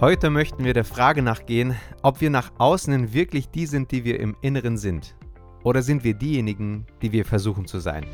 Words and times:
Heute 0.00 0.30
möchten 0.30 0.64
wir 0.64 0.72
der 0.72 0.86
Frage 0.86 1.20
nachgehen, 1.20 1.76
ob 2.00 2.22
wir 2.22 2.30
nach 2.30 2.52
außen 2.56 3.12
wirklich 3.12 3.50
die 3.50 3.66
sind, 3.66 3.90
die 3.90 4.02
wir 4.02 4.18
im 4.18 4.34
Inneren 4.40 4.78
sind. 4.78 5.14
Oder 5.62 5.82
sind 5.82 6.04
wir 6.04 6.14
diejenigen, 6.14 6.86
die 7.02 7.12
wir 7.12 7.26
versuchen 7.26 7.66
zu 7.66 7.80
sein? 7.80 8.06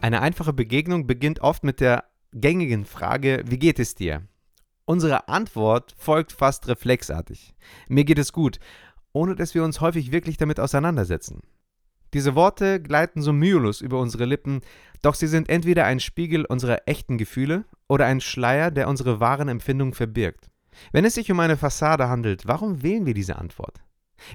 Eine 0.00 0.20
einfache 0.22 0.52
Begegnung 0.52 1.08
beginnt 1.08 1.40
oft 1.40 1.64
mit 1.64 1.80
der 1.80 2.04
gängigen 2.32 2.84
Frage, 2.84 3.42
wie 3.48 3.58
geht 3.58 3.80
es 3.80 3.96
dir? 3.96 4.22
Unsere 4.84 5.26
Antwort 5.26 5.96
folgt 5.98 6.30
fast 6.30 6.68
reflexartig. 6.68 7.56
Mir 7.88 8.04
geht 8.04 8.20
es 8.20 8.32
gut, 8.32 8.60
ohne 9.12 9.34
dass 9.34 9.52
wir 9.56 9.64
uns 9.64 9.80
häufig 9.80 10.12
wirklich 10.12 10.36
damit 10.36 10.60
auseinandersetzen. 10.60 11.42
Diese 12.14 12.34
Worte 12.34 12.80
gleiten 12.80 13.22
so 13.22 13.32
mühelos 13.32 13.80
über 13.80 13.98
unsere 13.98 14.26
Lippen, 14.26 14.60
doch 15.00 15.14
sie 15.14 15.26
sind 15.26 15.48
entweder 15.48 15.86
ein 15.86 16.00
Spiegel 16.00 16.44
unserer 16.44 16.82
echten 16.86 17.16
Gefühle 17.16 17.64
oder 17.88 18.06
ein 18.06 18.20
Schleier, 18.20 18.70
der 18.70 18.88
unsere 18.88 19.18
wahren 19.20 19.48
Empfindungen 19.48 19.94
verbirgt. 19.94 20.50
Wenn 20.92 21.04
es 21.04 21.14
sich 21.14 21.30
um 21.30 21.40
eine 21.40 21.56
Fassade 21.56 22.08
handelt, 22.08 22.46
warum 22.46 22.82
wählen 22.82 23.06
wir 23.06 23.14
diese 23.14 23.36
Antwort? 23.36 23.82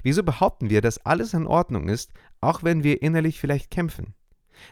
Wieso 0.02 0.22
behaupten 0.22 0.70
wir, 0.70 0.80
dass 0.80 1.04
alles 1.04 1.34
in 1.34 1.46
Ordnung 1.46 1.88
ist, 1.88 2.12
auch 2.40 2.62
wenn 2.62 2.84
wir 2.84 3.02
innerlich 3.02 3.40
vielleicht 3.40 3.70
kämpfen? 3.70 4.14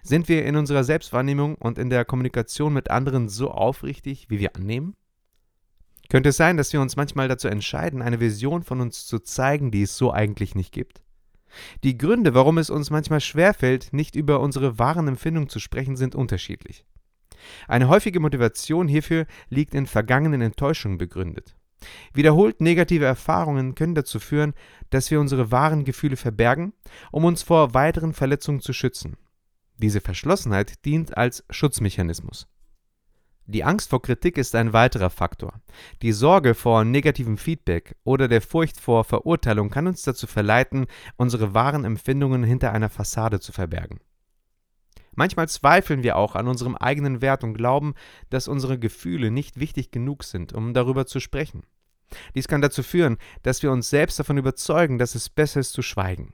Sind 0.03 0.29
wir 0.29 0.45
in 0.45 0.57
unserer 0.57 0.85
Selbstwahrnehmung 0.85 1.55
und 1.55 1.79
in 1.79 1.91
der 1.91 2.05
Kommunikation 2.05 2.73
mit 2.73 2.91
anderen 2.91 3.29
so 3.29 3.51
aufrichtig, 3.51 4.27
wie 4.29 4.41
wir 4.41 4.57
annehmen? 4.57 4.95
Könnte 6.09 6.31
es 6.31 6.37
sein, 6.37 6.57
dass 6.57 6.73
wir 6.73 6.81
uns 6.81 6.97
manchmal 6.97 7.29
dazu 7.29 7.49
entscheiden, 7.49 8.03
eine 8.03 8.21
Vision 8.21 8.63
von 8.63 8.81
uns 8.81 9.07
zu 9.07 9.19
zeigen, 9.21 9.71
die 9.71 9.83
es 9.83 9.97
so 9.97 10.13
eigentlich 10.13 10.55
nicht 10.55 10.73
gibt? 10.73 11.03
Die 11.85 11.97
Gründe, 11.97 12.35
warum 12.35 12.59
es 12.59 12.71
uns 12.71 12.91
manchmal 12.91 13.21
schwerfällt, 13.21 13.93
nicht 13.93 14.17
über 14.17 14.41
unsere 14.41 14.79
wahren 14.79 15.09
Empfindungen 15.09 15.49
zu 15.49 15.59
sprechen, 15.59 15.97
sind 15.97 16.15
unterschiedlich. 16.15 16.85
Eine 17.69 17.89
häufige 17.89 18.21
Motivation 18.21 18.89
hierfür 18.89 19.27
liegt 19.49 19.75
in 19.75 19.87
vergangenen 19.87 20.41
Enttäuschungen 20.41 20.99
begründet. 20.99 21.57
Wiederholt 22.15 22.61
negative 22.61 23.05
Erfahrungen 23.05 23.75
können 23.75 23.95
dazu 23.95 24.19
führen, 24.19 24.55
dass 24.91 25.11
wir 25.11 25.21
unsere 25.21 25.51
wahren 25.51 25.85
Gefühle 25.85 26.17
verbergen, 26.17 26.73
um 27.13 27.25
uns 27.25 27.43
vor 27.43 27.75
weiteren 27.75 28.15
Verletzungen 28.15 28.61
zu 28.61 28.73
schützen. 28.73 29.17
Diese 29.79 30.01
Verschlossenheit 30.01 30.85
dient 30.85 31.17
als 31.17 31.45
Schutzmechanismus. 31.51 32.49
Die 33.49 33.63
Angst 33.63 33.91
vor 33.91 34.03
Kritik 34.03 34.39
ist 34.39 34.57
ein 34.57 34.73
weiterer 34.73 35.09
Faktor. 35.09 35.61
Die 36.03 36.11
Sorge 36.11 36.55
vor 36.55 36.85
negativem 36.85 37.39
Feedback 37.39 37.95
oder 38.03 38.27
der 38.27 38.43
Furcht 38.43 38.81
vor 38.81 39.05
Verurteilung 39.05 39.71
kann 39.71 39.87
uns 39.87 40.03
dazu 40.03 40.27
verleiten, 40.27 40.87
unsere 41.17 41.55
wahren 41.55 41.85
Empfindungen 41.85 42.43
hinter 42.43 42.73
einer 42.73 42.89
Fassade 42.89 43.39
zu 43.39 43.53
verbergen. 43.53 44.01
Manchmal 45.15 45.49
zweifeln 45.49 46.03
wir 46.03 46.17
auch 46.17 46.35
an 46.35 46.49
unserem 46.49 46.75
eigenen 46.75 47.23
Wert 47.23 47.45
und 47.45 47.55
glauben, 47.55 47.95
dass 48.31 48.49
unsere 48.49 48.81
Gefühle 48.81 49.31
nicht 49.31 49.61
wichtig 49.61 49.93
genug 49.93 50.25
sind, 50.25 50.53
um 50.53 50.75
darüber 50.75 51.07
zu 51.07 51.21
sprechen. 51.21 51.63
Dies 52.35 52.49
kann 52.49 52.63
dazu 52.63 52.83
führen, 52.83 53.17
dass 53.43 53.63
wir 53.63 53.71
uns 53.71 53.89
selbst 53.89 54.19
davon 54.19 54.39
überzeugen, 54.39 54.99
dass 54.99 55.15
es 55.15 55.29
besser 55.29 55.61
ist 55.61 55.73
zu 55.73 55.83
schweigen. 55.83 56.33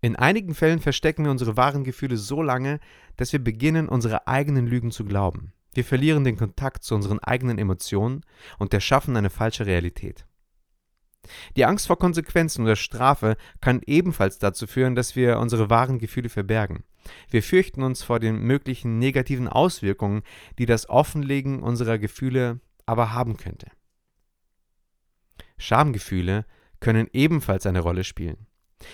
In 0.00 0.14
einigen 0.14 0.54
Fällen 0.54 0.78
verstecken 0.78 1.24
wir 1.24 1.32
unsere 1.32 1.56
wahren 1.56 1.82
Gefühle 1.82 2.16
so 2.16 2.40
lange, 2.40 2.78
dass 3.16 3.32
wir 3.32 3.42
beginnen, 3.42 3.88
unsere 3.88 4.28
eigenen 4.28 4.68
Lügen 4.68 4.92
zu 4.92 5.04
glauben. 5.04 5.52
Wir 5.78 5.84
verlieren 5.84 6.24
den 6.24 6.36
Kontakt 6.36 6.82
zu 6.82 6.96
unseren 6.96 7.20
eigenen 7.20 7.56
Emotionen 7.56 8.22
und 8.58 8.74
erschaffen 8.74 9.16
eine 9.16 9.30
falsche 9.30 9.64
Realität. 9.64 10.26
Die 11.54 11.64
Angst 11.64 11.86
vor 11.86 11.96
Konsequenzen 11.96 12.64
oder 12.64 12.74
Strafe 12.74 13.36
kann 13.60 13.82
ebenfalls 13.86 14.40
dazu 14.40 14.66
führen, 14.66 14.96
dass 14.96 15.14
wir 15.14 15.38
unsere 15.38 15.70
wahren 15.70 16.00
Gefühle 16.00 16.30
verbergen. 16.30 16.82
Wir 17.30 17.44
fürchten 17.44 17.84
uns 17.84 18.02
vor 18.02 18.18
den 18.18 18.40
möglichen 18.40 18.98
negativen 18.98 19.46
Auswirkungen, 19.46 20.22
die 20.58 20.66
das 20.66 20.88
Offenlegen 20.88 21.62
unserer 21.62 21.98
Gefühle 21.98 22.58
aber 22.84 23.12
haben 23.12 23.36
könnte. 23.36 23.70
Schamgefühle 25.58 26.44
können 26.80 27.06
ebenfalls 27.12 27.66
eine 27.66 27.82
Rolle 27.82 28.02
spielen. 28.02 28.47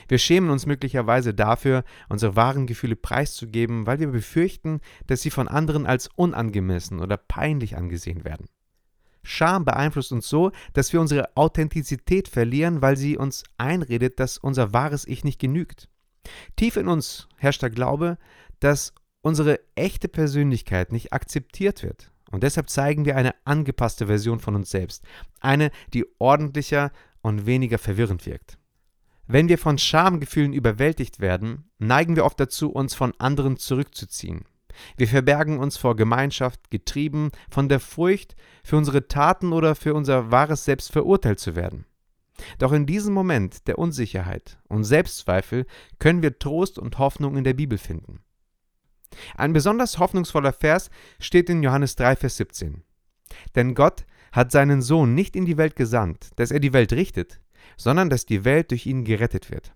Wir 0.08 0.18
schämen 0.18 0.50
uns 0.50 0.66
möglicherweise 0.66 1.34
dafür, 1.34 1.84
unsere 2.08 2.36
wahren 2.36 2.66
Gefühle 2.66 2.96
preiszugeben, 2.96 3.86
weil 3.86 4.00
wir 4.00 4.08
befürchten, 4.08 4.80
dass 5.06 5.22
sie 5.22 5.30
von 5.30 5.48
anderen 5.48 5.86
als 5.86 6.08
unangemessen 6.14 7.00
oder 7.00 7.16
peinlich 7.16 7.76
angesehen 7.76 8.24
werden. 8.24 8.46
Scham 9.22 9.64
beeinflusst 9.64 10.12
uns 10.12 10.28
so, 10.28 10.52
dass 10.74 10.92
wir 10.92 11.00
unsere 11.00 11.34
Authentizität 11.36 12.28
verlieren, 12.28 12.82
weil 12.82 12.96
sie 12.96 13.16
uns 13.16 13.44
einredet, 13.56 14.20
dass 14.20 14.38
unser 14.38 14.72
wahres 14.72 15.06
Ich 15.06 15.24
nicht 15.24 15.40
genügt. 15.40 15.88
Tief 16.56 16.76
in 16.76 16.88
uns 16.88 17.28
herrscht 17.36 17.62
der 17.62 17.70
Glaube, 17.70 18.18
dass 18.60 18.92
unsere 19.22 19.60
echte 19.74 20.08
Persönlichkeit 20.08 20.92
nicht 20.92 21.12
akzeptiert 21.12 21.82
wird. 21.82 22.10
Und 22.30 22.42
deshalb 22.42 22.68
zeigen 22.68 23.04
wir 23.04 23.16
eine 23.16 23.34
angepasste 23.44 24.06
Version 24.06 24.40
von 24.40 24.54
uns 24.54 24.70
selbst. 24.70 25.04
Eine, 25.40 25.70
die 25.92 26.04
ordentlicher 26.18 26.90
und 27.22 27.46
weniger 27.46 27.78
verwirrend 27.78 28.26
wirkt. 28.26 28.58
Wenn 29.26 29.48
wir 29.48 29.58
von 29.58 29.78
Schamgefühlen 29.78 30.52
überwältigt 30.52 31.20
werden, 31.20 31.70
neigen 31.78 32.16
wir 32.16 32.24
oft 32.24 32.38
dazu, 32.38 32.70
uns 32.70 32.94
von 32.94 33.12
anderen 33.18 33.56
zurückzuziehen. 33.56 34.44
Wir 34.96 35.08
verbergen 35.08 35.58
uns 35.58 35.76
vor 35.76 35.96
Gemeinschaft, 35.96 36.70
getrieben 36.70 37.30
von 37.48 37.68
der 37.68 37.80
Furcht, 37.80 38.34
für 38.62 38.76
unsere 38.76 39.08
Taten 39.08 39.52
oder 39.52 39.74
für 39.74 39.94
unser 39.94 40.30
wahres 40.30 40.64
Selbst 40.64 40.92
verurteilt 40.92 41.38
zu 41.38 41.54
werden. 41.54 41.86
Doch 42.58 42.72
in 42.72 42.84
diesem 42.86 43.14
Moment 43.14 43.68
der 43.68 43.78
Unsicherheit 43.78 44.58
und 44.68 44.84
Selbstzweifel 44.84 45.66
können 45.98 46.22
wir 46.22 46.38
Trost 46.38 46.78
und 46.78 46.98
Hoffnung 46.98 47.36
in 47.36 47.44
der 47.44 47.54
Bibel 47.54 47.78
finden. 47.78 48.20
Ein 49.36 49.52
besonders 49.52 49.98
hoffnungsvoller 50.00 50.52
Vers 50.52 50.90
steht 51.20 51.48
in 51.48 51.62
Johannes 51.62 51.94
3, 51.94 52.16
Vers 52.16 52.36
17. 52.38 52.82
Denn 53.54 53.74
Gott 53.74 54.04
hat 54.32 54.50
seinen 54.50 54.82
Sohn 54.82 55.14
nicht 55.14 55.36
in 55.36 55.44
die 55.44 55.56
Welt 55.56 55.76
gesandt, 55.76 56.30
dass 56.36 56.50
er 56.50 56.58
die 56.58 56.72
Welt 56.72 56.92
richtet, 56.92 57.40
sondern 57.76 58.10
dass 58.10 58.26
die 58.26 58.44
Welt 58.44 58.70
durch 58.70 58.86
ihn 58.86 59.04
gerettet 59.04 59.50
wird. 59.50 59.72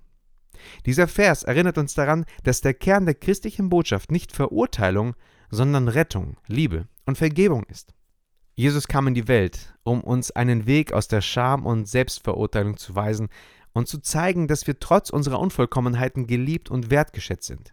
Dieser 0.87 1.09
Vers 1.09 1.43
erinnert 1.45 1.79
uns 1.79 1.95
daran, 1.95 2.25
dass 2.43 2.61
der 2.61 2.75
Kern 2.75 3.07
der 3.07 3.15
christlichen 3.15 3.69
Botschaft 3.69 4.11
nicht 4.11 4.33
Verurteilung, 4.33 5.15
sondern 5.51 5.89
Rettung, 5.89 6.37
Liebe 6.47 6.89
und 7.07 7.19
Vergebung 7.19 7.65
ist. 7.69 7.95
Jesus 8.55 8.89
kam 8.89 9.07
in 9.07 9.15
die 9.15 9.29
Welt, 9.29 9.75
um 9.85 10.03
uns 10.03 10.33
einen 10.33 10.67
Weg 10.67 10.93
aus 10.93 11.07
der 11.07 11.21
Scham 11.21 11.65
und 11.65 11.89
Selbstverurteilung 11.89 12.77
zu 12.77 12.95
weisen 12.97 13.29
und 13.73 13.87
zu 13.87 13.99
zeigen, 13.99 14.49
dass 14.49 14.67
wir 14.67 14.81
trotz 14.81 15.11
unserer 15.11 15.39
Unvollkommenheiten 15.39 16.27
geliebt 16.27 16.69
und 16.69 16.91
wertgeschätzt 16.91 17.47
sind. 17.47 17.73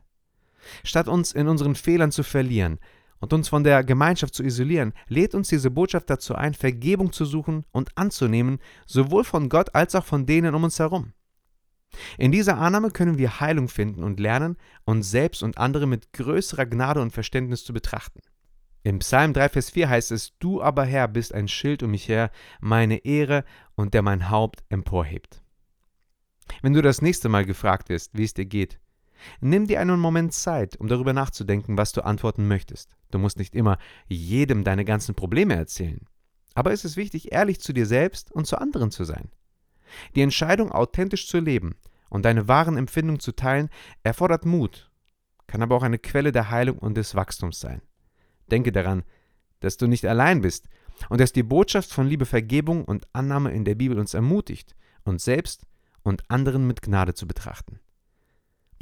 Statt 0.83 1.07
uns 1.07 1.31
in 1.31 1.47
unseren 1.47 1.75
Fehlern 1.75 2.11
zu 2.11 2.23
verlieren, 2.23 2.79
und 3.19 3.33
uns 3.33 3.49
von 3.49 3.63
der 3.63 3.83
Gemeinschaft 3.83 4.35
zu 4.35 4.43
isolieren, 4.43 4.93
lädt 5.07 5.35
uns 5.35 5.47
diese 5.47 5.71
Botschaft 5.71 6.09
dazu 6.09 6.35
ein, 6.35 6.53
Vergebung 6.53 7.11
zu 7.11 7.25
suchen 7.25 7.65
und 7.71 7.97
anzunehmen, 7.97 8.59
sowohl 8.85 9.23
von 9.23 9.49
Gott 9.49 9.73
als 9.73 9.95
auch 9.95 10.05
von 10.05 10.25
denen 10.25 10.55
um 10.55 10.63
uns 10.63 10.79
herum. 10.79 11.13
In 12.17 12.31
dieser 12.31 12.57
Annahme 12.57 12.91
können 12.91 13.17
wir 13.17 13.39
Heilung 13.39 13.69
finden 13.69 14.03
und 14.03 14.19
lernen, 14.19 14.57
uns 14.83 15.09
selbst 15.11 15.43
und 15.43 15.57
andere 15.57 15.87
mit 15.87 16.11
größerer 16.13 16.65
Gnade 16.65 17.01
und 17.01 17.11
Verständnis 17.11 17.63
zu 17.63 17.73
betrachten. 17.73 18.21
Im 18.83 18.99
Psalm 18.99 19.33
3, 19.33 19.49
Vers 19.49 19.71
4 19.71 19.89
heißt 19.89 20.11
es, 20.11 20.37
Du 20.37 20.61
aber 20.61 20.85
Herr 20.85 21.07
bist 21.07 21.33
ein 21.33 21.47
Schild 21.47 21.81
um 21.81 21.91
mich 21.91 22.07
her, 22.07 22.29
meine 22.59 23.03
Ehre 23.03 23.43
und 23.75 23.93
der 23.93 24.03
mein 24.03 24.29
Haupt 24.29 24.63
emporhebt. 24.69 25.41
Wenn 26.61 26.73
du 26.73 26.83
das 26.83 27.01
nächste 27.01 27.27
Mal 27.27 27.45
gefragt 27.45 27.89
wirst, 27.89 28.11
wie 28.15 28.23
es 28.23 28.35
dir 28.35 28.45
geht, 28.45 28.79
Nimm 29.41 29.67
dir 29.67 29.79
einen 29.79 29.99
Moment 29.99 30.33
Zeit, 30.33 30.77
um 30.77 30.87
darüber 30.87 31.13
nachzudenken, 31.13 31.77
was 31.77 31.91
du 31.91 32.03
antworten 32.03 32.47
möchtest. 32.47 32.89
Du 33.11 33.19
musst 33.19 33.37
nicht 33.37 33.55
immer 33.55 33.77
jedem 34.07 34.63
deine 34.63 34.85
ganzen 34.85 35.15
Probleme 35.15 35.55
erzählen. 35.55 36.05
Aber 36.53 36.71
es 36.71 36.85
ist 36.85 36.97
wichtig, 36.97 37.31
ehrlich 37.31 37.59
zu 37.59 37.73
dir 37.73 37.85
selbst 37.85 38.31
und 38.31 38.47
zu 38.47 38.57
anderen 38.57 38.91
zu 38.91 39.03
sein. 39.03 39.29
Die 40.15 40.21
Entscheidung, 40.21 40.71
authentisch 40.71 41.27
zu 41.27 41.39
leben 41.39 41.75
und 42.09 42.25
deine 42.25 42.47
wahren 42.47 42.77
Empfindungen 42.77 43.19
zu 43.19 43.33
teilen, 43.33 43.69
erfordert 44.03 44.45
Mut, 44.45 44.89
kann 45.47 45.61
aber 45.61 45.75
auch 45.75 45.83
eine 45.83 45.99
Quelle 45.99 46.31
der 46.31 46.49
Heilung 46.49 46.79
und 46.79 46.95
des 46.95 47.15
Wachstums 47.15 47.59
sein. 47.59 47.81
Denke 48.49 48.71
daran, 48.71 49.03
dass 49.59 49.77
du 49.77 49.87
nicht 49.87 50.05
allein 50.05 50.41
bist 50.41 50.67
und 51.09 51.19
dass 51.19 51.33
die 51.33 51.43
Botschaft 51.43 51.91
von 51.91 52.07
Liebe, 52.07 52.25
Vergebung 52.25 52.85
und 52.85 53.07
Annahme 53.13 53.51
in 53.51 53.65
der 53.65 53.75
Bibel 53.75 53.99
uns 53.99 54.13
ermutigt, 54.13 54.75
uns 55.03 55.23
selbst 55.25 55.65
und 56.03 56.29
anderen 56.29 56.67
mit 56.67 56.81
Gnade 56.81 57.13
zu 57.13 57.27
betrachten. 57.27 57.79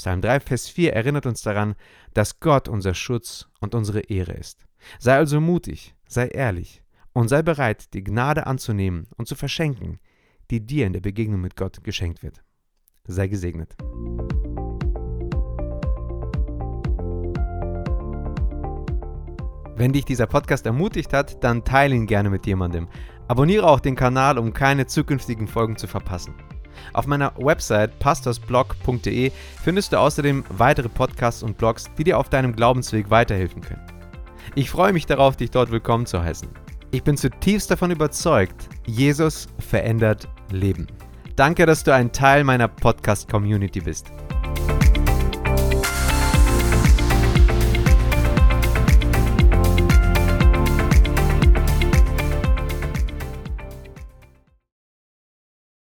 Psalm 0.04 0.20
3, 0.20 0.42
Vers 0.42 0.68
4 0.68 0.92
erinnert 0.92 1.26
uns 1.26 1.44
daran, 1.44 1.76
dass 2.14 2.42
Gott 2.42 2.68
unser 2.68 2.94
Schutz 2.94 3.48
und 3.62 3.74
unsere 3.74 4.02
Ehre 4.02 4.34
ist. 4.34 4.66
Sei 5.00 5.16
also 5.16 5.40
mutig, 5.40 5.96
sei 6.10 6.28
ehrlich 6.28 6.84
und 7.14 7.30
sei 7.30 7.42
bereit, 7.42 7.94
die 7.94 8.04
Gnade 8.04 8.46
anzunehmen 8.46 9.08
und 9.16 9.30
zu 9.30 9.36
verschenken, 9.36 10.02
die 10.52 10.60
dir 10.60 10.88
in 10.88 10.92
der 10.92 11.00
Begegnung 11.00 11.40
mit 11.40 11.56
Gott 11.56 11.86
geschenkt 11.86 12.22
wird. 12.22 12.44
Sei 13.08 13.30
gesegnet. 13.30 13.78
Wenn 19.78 19.94
dich 19.94 20.04
dieser 20.04 20.28
Podcast 20.28 20.66
ermutigt 20.66 21.14
hat, 21.14 21.42
dann 21.46 21.64
teile 21.64 21.96
ihn 21.96 22.08
gerne 22.08 22.30
mit 22.30 22.46
jemandem. 22.46 22.90
Abonniere 23.28 23.68
auch 23.68 23.80
den 23.80 23.96
Kanal, 23.96 24.38
um 24.38 24.54
keine 24.54 24.86
zukünftigen 24.86 25.48
Folgen 25.48 25.78
zu 25.78 25.88
verpassen. 25.88 26.34
Auf 26.94 27.08
meiner 27.08 27.34
Website 27.38 27.98
pastorsblog.de 28.00 29.32
findest 29.62 29.94
du 29.94 30.00
außerdem 30.00 30.44
weitere 30.50 30.90
Podcasts 30.90 31.44
und 31.44 31.58
Blogs, 31.58 31.90
die 31.98 32.04
dir 32.04 32.18
auf 32.18 32.30
deinem 32.30 32.56
Glaubensweg 32.56 33.10
weiterhelfen 33.10 33.62
können. 33.62 33.86
Ich 34.56 34.70
freue 34.70 34.94
mich 34.94 35.06
darauf, 35.06 35.38
dich 35.38 35.52
dort 35.52 35.72
willkommen 35.72 36.06
zu 36.06 36.22
heißen. 36.22 36.50
Ich 36.92 37.04
bin 37.04 37.18
zutiefst 37.18 37.72
davon 37.72 37.92
überzeugt, 37.92 38.70
Jesus 38.86 39.48
verändert 39.58 40.28
Leben. 40.52 40.88
Danke, 41.36 41.66
dass 41.66 41.84
du 41.84 41.94
ein 41.94 42.12
Teil 42.12 42.44
meiner 42.44 42.68
Podcast-Community 42.68 43.80
bist. 43.80 44.12